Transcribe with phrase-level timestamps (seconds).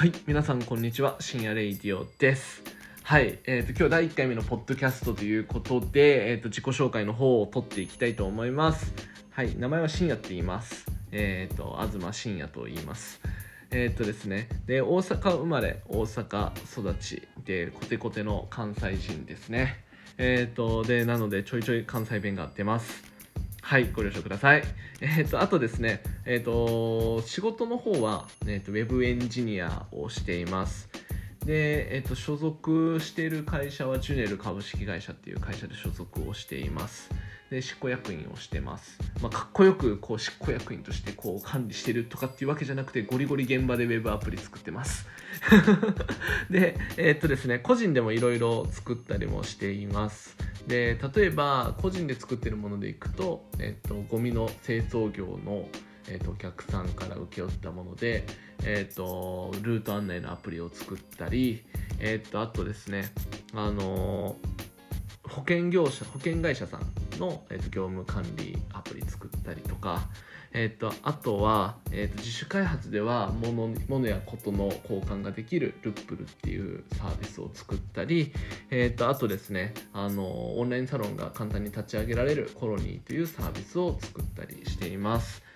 [0.00, 1.18] はい、皆さんこんにちは。
[1.20, 2.62] 深夜レイディオです。
[3.02, 8.94] はい、えー、と今日第1回目のポッドキャストということで、えー、と自己紹介の方を取っていきたいと思います。
[9.28, 10.86] はい、名前は深夜って言います。
[11.12, 13.20] えっ、と東深夜と言います。
[13.70, 19.84] えっ、とですね、で大阪生まれ、大阪育ちでコテコテの関西人ですね。
[20.16, 23.09] えっ、とでなのでちょいちょい関西弁が出ます。
[23.70, 24.64] はい、ご了承ください。
[25.00, 30.88] えっ、と、あとですね、えっ、と、仕事の方は、えっ、と、ウェブエンジニアをしています。
[31.44, 37.10] で、えっ、と、所属している会社はジュネル株式会社っていう会社で所属をしています。
[37.48, 38.98] で、執行役員をしてます。
[39.22, 45.06] まあ、かっこよく、こう、執行役員として、こう、管理してるとかっていうわけじゃなくて、ゴリゴリ現場でウェブアプリ作ってます。
[46.50, 50.36] で、えっ、とですね、個人でもいろいろ作ったりもしています。
[50.66, 55.66] で例えば個人で作ってるものでいくと、えっと、ゴミの清掃業の、
[56.08, 58.24] えっと、お客さんから請け負ったもので、
[58.64, 61.64] えっと、ルート案内のアプリを作ったり、
[61.98, 63.10] えっと、あとですね
[63.54, 64.36] あの
[65.24, 66.79] 保険業者保険会社さん
[67.20, 70.08] の、えっと、業務管理アプリ作ったりとか、
[70.52, 78.32] えっと、あとは、えっと、自主開発では物物やことの交換ができるルップルっていうサービスを作ったり、
[78.70, 85.49] えっと、あとですねあのオンラインサロンが簡単に立ち上げられるコロニーというサービスを作ったりしています。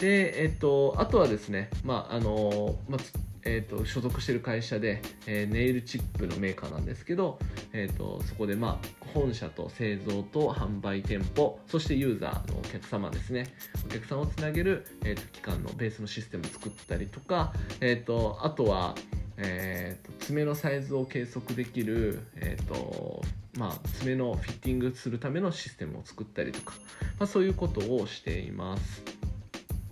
[0.00, 3.00] で、えっと、あとはですね、まああのまあ
[3.42, 7.38] えー、と所属している会社で、えーネイルチップのメーカーなんですけど、
[7.72, 13.46] えー、とそこで、まあ、本社と製造と販売店舗そしてユーザーのお客様ですね
[13.86, 18.94] お客さんをつなげる、えー、と機関のベースのシステムを作ったりとか、えー、とあとは、
[19.38, 23.22] えー、と爪のサイズを計測できる、えーと
[23.56, 26.74] まあ、爪のフィッティングするためのシステムを作ったりとか、
[27.18, 29.02] まあ、そういうことをしています。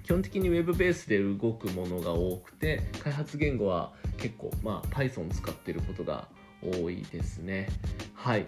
[0.09, 6.29] 基本的に Web ベースで動くものが多くて開発言語は結構、まあ、Python 使ってることが
[6.63, 7.69] 多いですね。
[8.15, 8.47] はい。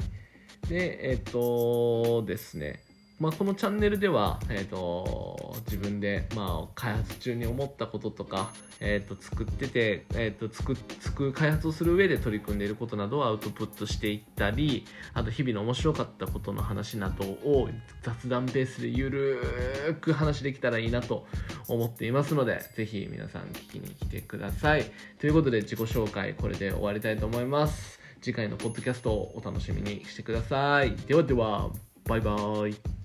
[0.71, 2.81] でえっ、とですね。
[3.21, 8.51] まあ、このチャンネルでは、えー、と自分で、まあ、開発中に思ったこととか、
[8.81, 17.69] えー、と作ってて、えー、と作作開発をする上で取り組んでいることなどをアウトプットしていったりあと日々の面白かったことの話などを
[18.03, 21.27] 雑談ベースでゆるーく話できたらいいなと
[21.69, 24.91] 思っていますのでぜひ皆さん聞きに来てください。
[25.19, 28.01] ということで自己紹介これで終わりたいと思います。
[28.23, 30.97] 次回のポッドキャストをお楽しみにしてください。
[31.07, 31.71] ではでは
[32.05, 33.00] バイバーイ。